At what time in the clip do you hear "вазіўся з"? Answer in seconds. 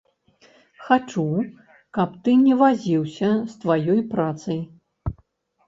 2.63-3.63